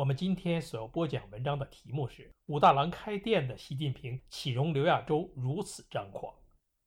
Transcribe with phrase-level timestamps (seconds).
[0.00, 6.32] 我们今天所要播讲文章的题目是“武大郎开店的习近平岂容刘亚洲如此张狂”。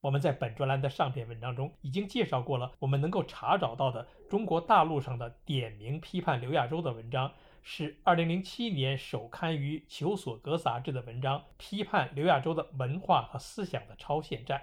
[0.01, 7.31] 我们在本专栏的上篇文章中已经介绍过了，我们能够查找到的中国大陆上的点名批判刘亚洲的文章，
[7.61, 14.59] 是2007年首刊于《求索格》杂志的文章，批判刘亚洲的文化和思想的超限战。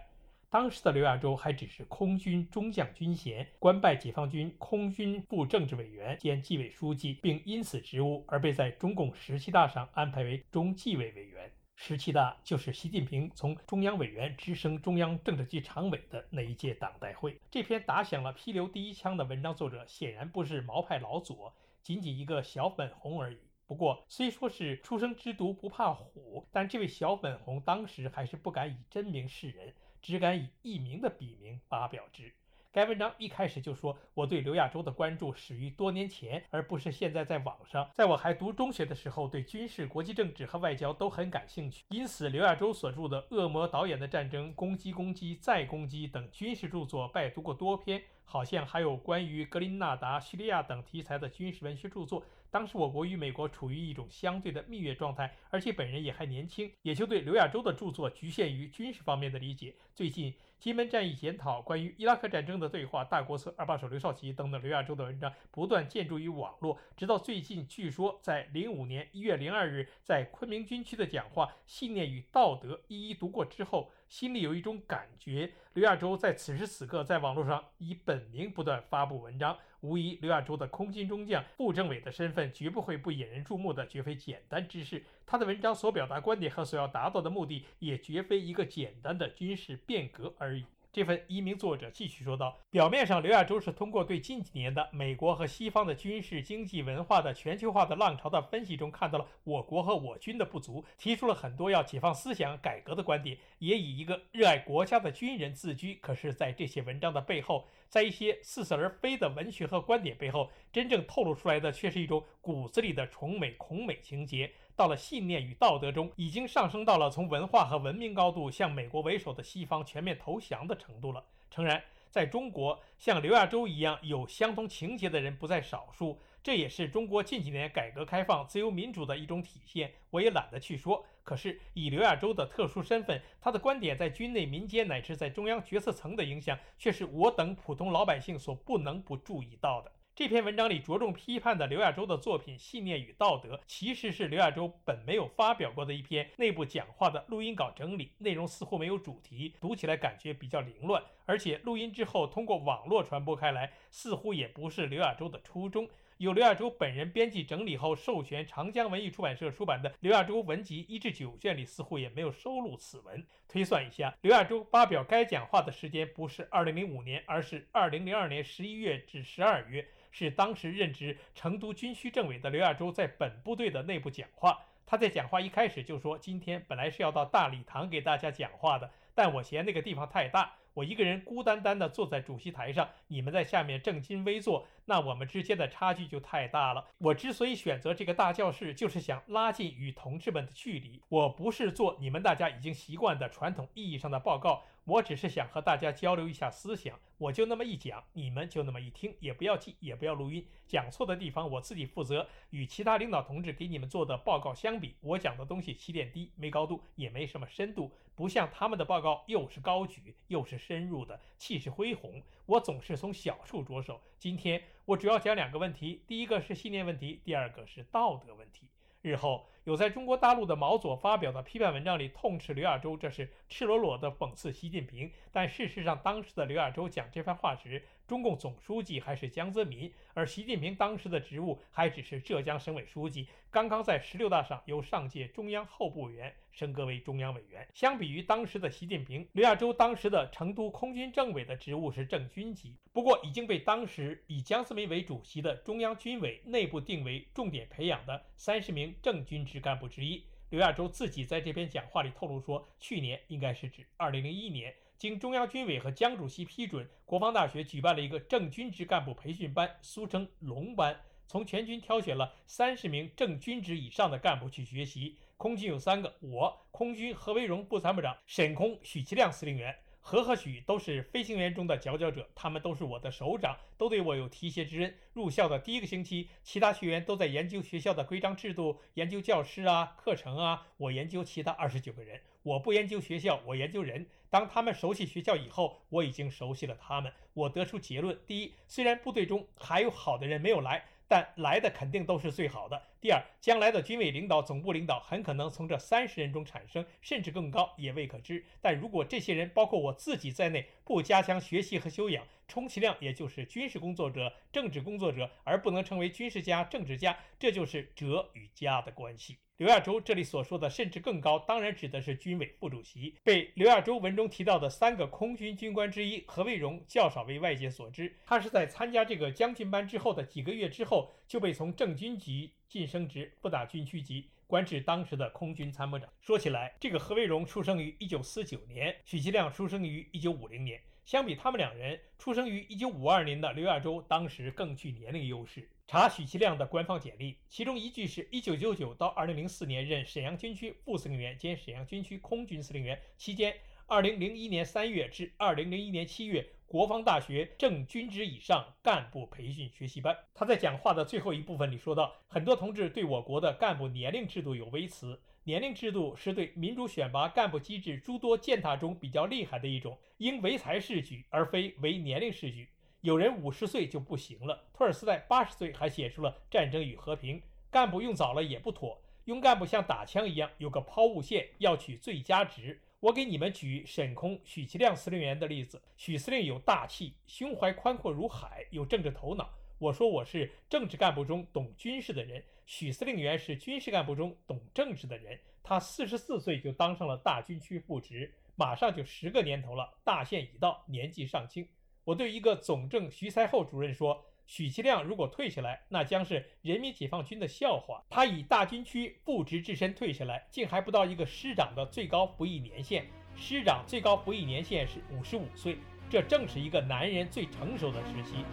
[0.50, 11.48] 当时的刘亚洲还只是空军中将军衔，官拜解放军空军副政治委员兼纪委书记，并因此职务而被在中共十七大上安排为中纪委委员。
[11.76, 17.40] 十七大就是习近平从中央委员直升中央政治局常委的那一届党代会。
[17.48, 23.38] 这篇打响了批刘第一枪的文章作者显然不是毛派老左，仅仅一个小粉红而已。
[23.68, 29.72] 不过虽说是初生之犊不怕虎，但这位小粉红当时还是不敢以真名示人。
[30.00, 32.32] 只敢以艺名的笔名发表之。
[32.72, 37.90] 该文章一开始就说，我对刘亚洲的关注始于多年前，而不是现在在网上。
[37.96, 48.00] 在我还读中学的时候，对军事、国际政治和外交都很感兴趣，因此刘亚洲所著的《恶魔导演的战争》《攻击、攻击、再攻击》等军事著作，拜读过多篇。
[48.24, 52.22] 好像还有关于格林纳达、叙利亚等题材的军事文学著作。
[52.50, 59.74] 当时我国与美国处于一种相对的蜜月状态，而且本人也还年轻，也就对刘亚洲的著作局限于军事方面的理解。
[59.94, 73.90] 最近《金门战役检讨》、关于伊拉克战争的对话、大国策、二把手刘少奇等等刘亚洲的文章不断建筑于网络，直到最近，据说在零五年一月零二日在昆明军区的讲话《信念与道德》一一读过之后。
[74.10, 85.04] 心里有一种感觉，刘亚洲在此时此刻在网络上以本名不断发布文章，无疑刘亚洲的空军中将、副政委的身份绝不会不引人注目的，绝非简单之事。
[85.24, 90.49] 他的文章所表达观点和所要达到的目的，也绝非一个简单的军事变革而。
[90.92, 105.94] 这份一名作者继续说道：“表面上，刘亚洲是通过对近几年的美国和西方的军事、经济、文化的全球化的浪潮的分析中，看到了我国和我军的不足，提出了很多要解放思想、改革的观点，也以一个热爱国家的军人自居。
[106.02, 121.22] 可是，在这些文章的背后，在一些似是而非的文学和观点背后，真正透露出来的却是一种骨子里的崇美恐美情节。”到了信念与道德中，已经上升到了从文化和文明高度向美国为首的西方全面投降的程度了。
[121.50, 129.92] 诚然，在中国，像刘亚洲一样有相同情节的人不在少数，这也是中国近几年改革开放、自由民主的一种体现。
[130.10, 131.04] 我也懒得去说。
[131.22, 139.92] 可是，以刘亚洲的特殊身份，他的观点在军内、民间乃至在中央决策层的影响，却是我等普通老百姓所不能不注意到的。
[140.16, 155.88] 这篇文章里着重批判的刘亚洲的作品《信念与道德》，其实是刘亚洲本没有发表过的一篇内部讲话的录音稿整理，内容似乎没有主题，读起来感觉比较凌乱，而且录音之后通过网络传播开来，似乎也不是刘亚洲的初衷。
[156.20, 163.26] 有刘亚洲本人编辑整理后授权长江文艺出版社出版的《刘亚洲文集》一至九卷里，似乎也没有收录此文。
[163.48, 169.88] 推算一下，刘亚洲发表该讲话的时间不是二零零五年，而是二零零二年十一月至十二月。
[170.10, 174.58] 是当时任职成都军区政委的刘亚洲在本部队的内部讲话。
[174.84, 186.84] 他在讲话一开始就说：“今天本来是要到大礼堂给大家讲话的，但我嫌那个地方太大，我一个人孤单单地坐在主席台上，你们在下面正襟危坐。”那我们之间的差距就太大了。
[186.98, 191.00] 我之所以选择这个大教室，就是想拉近与同志们的距离。
[191.08, 196.98] 我不是做你们大家已经习惯的传统意义上的报告，我只是想和大家交流一下思想。
[197.18, 200.44] 我就那么一讲，你们就那么一听，也不要记，也不要录音。
[200.66, 202.26] 讲错的地方我自己负责。
[202.50, 212.20] 与其他领导同志给你们做的报告相比，我讲的东西起点低，没高度，也没什么深度，不像他们的报告又是高举又是深入的，气势恢宏。
[212.50, 214.00] 我总是从小处着手。
[214.18, 214.60] 今天。
[214.86, 218.68] 我主要讲两个问题，第一个是信念问题，第二个是道德问题。
[219.02, 225.08] 日后有在中国大陆的毛左发表的批判文章里痛斥刘亚洲，这是赤裸裸的讽刺习近平。
[225.30, 237.64] 但事实上，当时的刘亚洲讲这番话时，中共总书记还是江泽民，而习近平当时的职务还只是浙江省委书记，刚刚在十六大上由上届中央候补委员升格为中央委员。
[237.72, 249.60] 相比于当时的习近平，刘亚洲当时的成都空军政委的职务是正军级，不过已经被当时以江泽民为主席的中央军委内部定为重点培养的三十名正军职。
[249.60, 250.24] 干部之一。
[250.48, 260.98] 刘亚洲自己在这篇讲话里透露说，去年应该是指2001年，经中央军委和江主席批准，国防大学举办了一个正军职干部培训班，俗称“龙班”，
[261.28, 265.18] 从全军挑选了三十名正军职以上的干部去学习。
[265.40, 269.74] 空军有三个，我空军何为荣部参谋长，沈空许其亮司令员。
[269.98, 274.94] 何和许都是飞行员中的佼佼者，他们都是我的首长，都对我有提携之恩。
[275.14, 280.66] 入校的第一个星期，其他学员都在研究学校的规章制度，研究教师啊、课程啊。
[280.76, 284.06] 我研究其他二十九个人，我不研究学校，我研究人。
[284.28, 287.10] 当他们熟悉学校以后，我已经熟悉了他们。
[287.32, 290.84] 我得出结论：第一，虽然部队中还有好的人没有来。
[291.10, 292.80] 但来的肯定都是最好的。
[293.00, 298.44] 第二，将来的军委领导、总部领导很可能从这三十人中产生，甚至更高也未可知。
[298.60, 307.16] 但如果这些人，包括我自己在内，不加强学习和修养，充其量也就是军事工作者、政治工作者，而不能成为军事家、政治家。
[307.38, 309.38] 这就是哲与家的关系。
[309.58, 313.14] 刘亚洲这里所说的甚至更高，当然指的是军委副主席。
[313.22, 318.12] 被刘亚洲文中提到的三个空军军官之一何卫荣较少为外界所知。
[318.26, 326.08] 他是在参加这个将军班之后的几个月之后，就被从正军级晋升至不打军区级，官至当时的空军参谋长。
[326.22, 330.80] 说起来，这个何卫荣出生于1949年，许其亮出生于1950年。
[331.10, 335.68] 相比他们两人，出生于1952年的刘亚洲当时更具年龄优势。
[335.88, 343.52] 查许其亮的官方简历，其中一句是1999到2004年任沈阳军区副司令员兼沈阳军区空军司令员，期间
[343.88, 350.16] 2001年3月至2001年7月，国防大学正军职以上干部培训学习班。
[350.32, 355.20] 他在讲话的最后一部分里说到，很多同志对我国的干部年龄制度有微词，
[355.50, 362.68] 年龄制度是对民主选拔干部机制诸多践踏中比较厉害的一种，应唯才是举，而非唯年龄是举。
[363.00, 367.40] 有人五十岁就不行了，托尔斯泰八十岁还写出了《战争与和平》。
[367.68, 372.80] 干部用早了也不妥，用干部像打枪一样，有个抛物线，要取最佳值。
[373.00, 375.82] 我给你们举沈空、许其亮司令员的例子。
[375.96, 379.50] 许司令有大气，胸怀宽阔如海，有政治头脑。
[379.80, 385.40] 我说我是政治干部中懂军事的人，许司令员是军事干部中懂政治的人。
[385.62, 391.66] 他四十四岁就当上了大军区副职，马上就十个年头了，大限已到，年纪尚轻。
[392.04, 398.04] 我对一个总政徐才厚主任说：“许其亮如果退下来，那将是人民解放军的笑话。
[398.10, 403.06] 他以大军区副职之身退下来，竟还不到一个师长的最高服役年限。
[403.34, 405.78] 师长最高服役年限是五十五岁，
[406.10, 408.44] 这正是一个男人最成熟的时期。”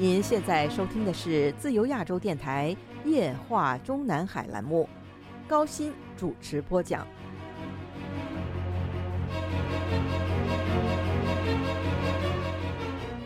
[0.00, 4.88] 您现在收听的是自由亚洲电台夜话中南海栏目，
[5.48, 7.04] 高鑫主持播讲。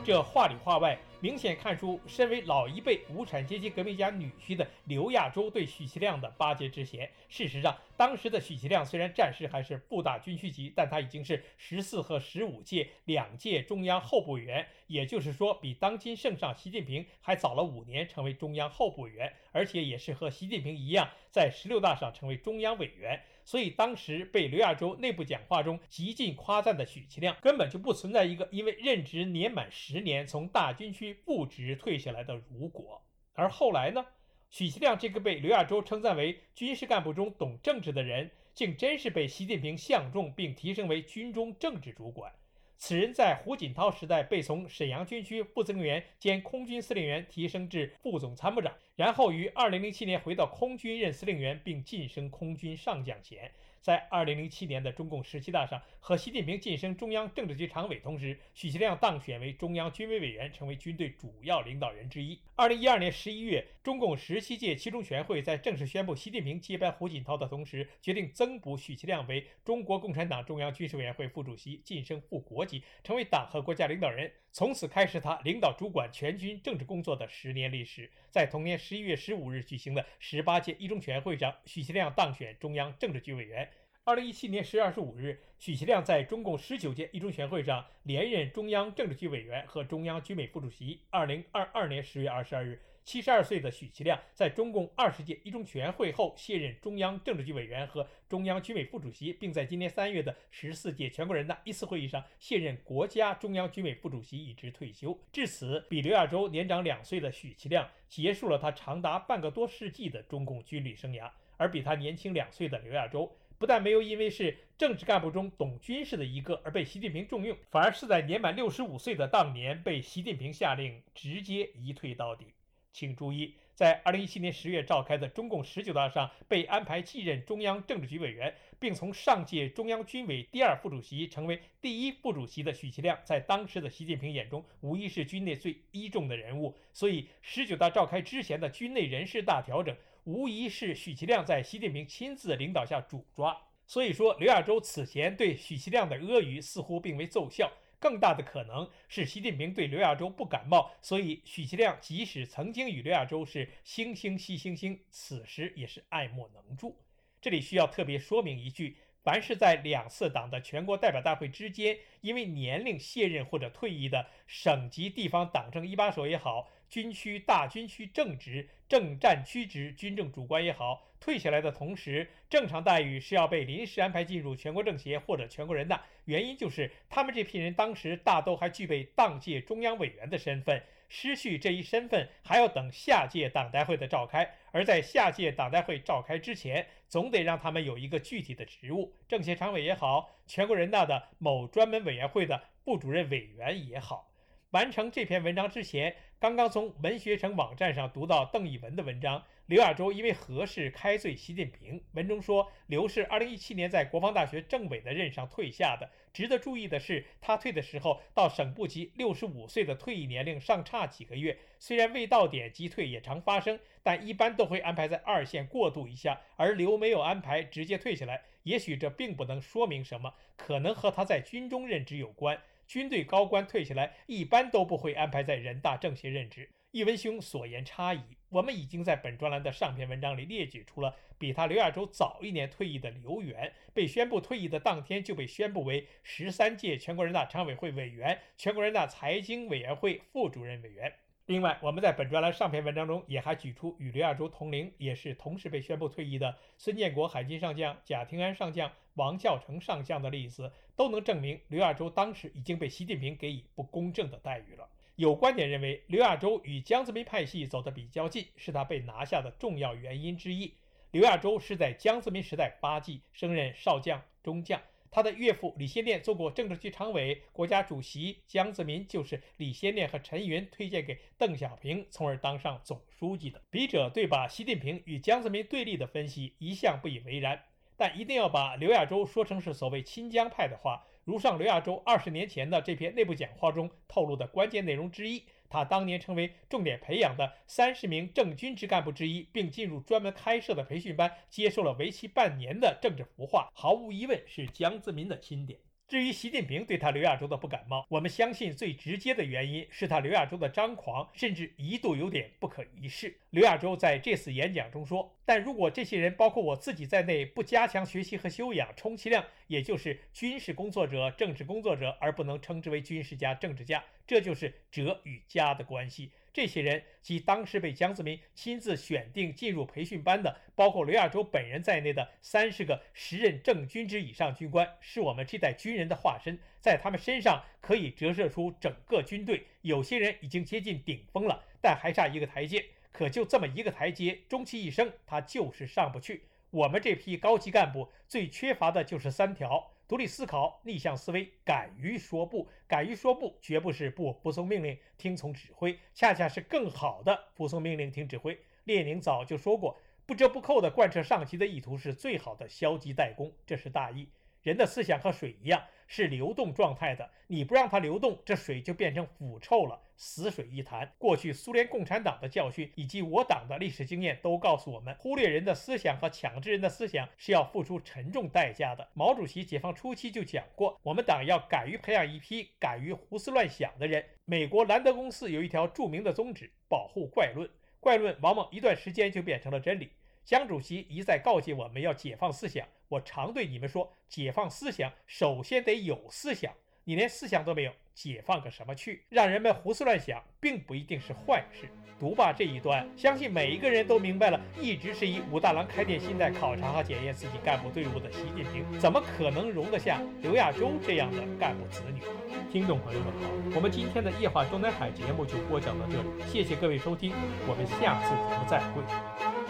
[0.03, 7.09] 这话里话外，明显看出身为老一辈无产阶级革命家女婿的刘亚洲对许其亮的巴结之嫌。
[7.29, 23.23] 事实上，当时的许其亮虽然暂时还是部大军区级，但他已经是十四和十五届两届中央候补委员，也就是说，比当今圣上习近平还早了五年成为中央候补委员，而且也是和习近平一样，在十六大上成为中央委员。
[23.45, 33.03] 所以，当时被刘亚洲内部讲话中极尽夸赞的许其亮，根本就不存在一个因为任职年满十年从大军区副职退下来的如果。
[33.35, 34.07] 而后来呢，
[34.51, 42.33] 许其亮这个被刘亚洲称赞为军事干部中懂政治的人，竟真是被习近平相中并提升为军中政治主管。
[42.77, 53.51] 此人在胡锦涛时代被从沈阳军区副司令员兼空军司令员提升至副总参谋长，然后于2007年回到空军任司令员，并晋升空军上将衔。
[53.81, 62.39] 在2007年的中共十七大上，和习近平晋升中央政治局常委同时，许其亮当选为中央军委委员，成为军队主要领导人之一。
[62.57, 74.31] 2012年11月，中共十七届七中全会在正式宣布习近平接班胡锦涛的同时，决定增补许其亮为中国共产党中央军事委员会副主席，晋升副国级，成为党和国家领导人。
[74.55, 78.11] 从此开始，他领导主管全军政治工作的十年历史。
[78.31, 83.67] 在同年十一月十五日举行的十八届一中全会上，许其亮当选中央政治局委员。
[84.05, 91.01] 二零一七年十月二十五日，许其亮在中共十九届一中全会上连任中央政治局委员和中央军委副主席。
[91.09, 92.79] 二零二二年十月二十二日。
[93.05, 105.19] 七十二岁的许其亮在中共二十届一中全会后卸任中央政治局委员和中央军委副主席，并在今年三月的十四届全国人大一次会议上卸任国家中央军委副主席一职退休。
[105.33, 122.47] 至此，比刘亚洲年长两岁的许其亮结束了他长达半个多世纪的中共军旅生涯，而比他年轻两岁的刘亚洲不但没有因为是政治干部中懂军事的一个而被习近平重用，反而是在年满六十五岁的当年被习近平下令直接一退到底。
[122.93, 123.55] 请注意。
[123.75, 136.77] 在二零一七年十月召开的中共十九大上被安排继任中央政治局委员，并从上届中央军委第二副主席成为第一副主席的许其亮，在当时的习近平眼中，无疑是军内最倚重的人物。
[136.93, 143.57] 所以，十九大召开之前的军内人事大调整，无疑是许其亮在习近平亲自领导下主抓。
[143.87, 147.73] 所以说，刘亚洲此前对许其亮的阿谀似乎并未奏效。
[148.03, 156.99] 更大的可能是习近平对刘亚洲不感冒，所以许其亮即使曾经与刘亚洲是惺惺惜惺惺，此时也是爱莫能助。
[157.41, 171.09] 这里需要特别说明一句：凡是在两次党的全国代表大会之间，因为年龄卸任或者退役的省级地方党政一把手也好，军区大军区正职、正战区职军政主官也好。
[171.21, 176.03] 退下来的同时，正常待遇是要被临时安排进入全国政协或者全国人大。
[176.25, 184.53] 原因就是他们这批人当时大都还具备当届中央委员的身份，失去这一身份还要等下届党代会的召开。
[184.73, 194.31] 而在下届党代会召开之前，总得让他们有一个具体的职务，政协常委也好，全国人大的某专门委员会的部主任委员也好。
[194.71, 199.43] 完成这篇文章之前，刚刚从文学城网站上读到邓以文的文章。
[199.73, 201.99] 刘亚洲因为何事开罪习近平？
[202.13, 206.11] 文中说，刘是2017年在国防大学政委的任上退下的。
[206.31, 211.59] 值得注意的是，他退的时候到省部级65岁的退役年龄尚差几个月。
[211.79, 216.39] 虽然未到点即退也常发生，但一般都会安排在二线过渡一下。
[216.57, 218.43] 而刘没有安排，直接退下来。
[218.65, 222.61] 也许这并不能说明什么，可能和他在军中任职有关。
[222.87, 226.69] 军队高官退下来，一般都不会安排在人大政协任职。
[226.91, 228.21] 一文兄所言差矣。
[228.53, 241.11] 我们已经在本专栏的上篇文章里列举出了比他刘亚洲早一年退役的刘源，被宣布退役的当天就被宣布为十三届全国人大常委会委员、全国人大财经委员会副主任委员。
[241.47, 254.87] 另外，我们在本专栏上篇文章中也还举出与刘亚洲同龄，也是同时被宣布退役的孙建国海军上将、贾廷安上将、王教成上将的例子，都能证明刘亚洲当时已经被习近平给予不公正的待遇了。
[255.17, 260.75] 有观点认为，刘亚洲与江泽民派系走得比较近，是他被拿下的重要原因之一。
[261.11, 264.81] 刘亚洲是在江泽民时代八季，升任少将、中将。
[265.11, 273.61] 他的岳父李先念做过政治局常委、国家主席，江泽民就是李先念和陈云推荐给邓小平，从而当上总书记的。
[273.69, 277.63] 笔者对把习近平与江泽民对立的分析一向不以为然，
[277.99, 281.05] 但一定要把刘亚洲说成是所谓亲江派的话。
[281.25, 295.79] 如上刘亚洲二十年前的这篇内部讲话中透露的关键内容之一，他当年成为重点培养的三十名正军职干部之一，并进入专门开设的培训班，接受了为期半年的政治孵化，毫无疑问是江泽民的钦点。
[296.13, 303.35] 至于习近平对他刘亚洲的不感冒，我们相信最直接的原因是他刘亚洲的张狂，甚至一度有点不可一世。
[303.49, 314.05] 刘亚洲在这次演讲中说：“但如果这些人，包括我自己在内，不加强学习和修养，充其量也就是军事工作者、政治工作者，而不能称之为军事家、政治家。
[314.27, 326.59] 这就是者与家的关系。”这些人及当时被江泽民亲自选定进入培训班的，包括刘亚洲本人在内的三十个时任正军职以上军官，是我们这代军人的化身。
[326.79, 329.67] 在他们身上可以折射出整个军队。
[329.81, 332.85] 有些人已经接近顶峰了，但还差一个台阶。
[333.13, 336.45] 可就这么一个台阶，终其一生，他就是上不去。
[336.71, 339.92] 我们这批高级干部最缺乏的就是三条。
[340.13, 342.69] 独立思考、逆向思维、敢于说不。
[342.87, 348.61] 敢于说不，绝不是不服从命令、听从指挥，恰恰是更好的服从命令、听指挥。
[348.85, 354.29] 列宁早就说过，不折不扣地贯彻上级的意图是最好的消极怠工，这是大义。
[354.63, 355.83] 人的思想和水一样。
[356.09, 361.11] 是流动状态的，你不让它流动，这水就变成腐臭了，死水一潭。
[361.17, 369.09] 过去苏联共产党的教训以及我党的历史经验都告诉我们，忽略人的思想和强制人的思想是要付出沉重代价的。
[369.15, 374.23] 毛主席解放初期就讲过，我们党要敢于培养一批敢于胡思乱想的人。
[374.45, 377.67] 美国兰德公司有一条著名的宗旨：保护怪论。
[378.01, 380.11] 怪论往往一段时间就变成了真理。
[380.45, 382.87] 江主席一再告诫我们要解放思想。
[383.09, 386.73] 我常对你们说，解放思想首先得有思想。
[387.05, 389.25] 你连思想都没有，解放个什么去？
[389.29, 391.89] 让人们胡思乱想，并不一定是坏事。
[392.21, 402.23] 读罢这一段，相信每一个人都明白了，一直是以武大郎开店心态考察和检验自己干部队伍的习近平，怎么可能容得下刘亚洲这样的干部子女？
[402.71, 407.33] 听众朋友们好，我们今天的夜话中南海节目就播讲到这里，谢谢各位收听，
[407.67, 409.62] 我们下次节目再会。